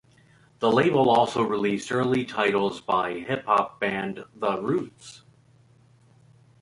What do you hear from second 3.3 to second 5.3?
hop band The Roots.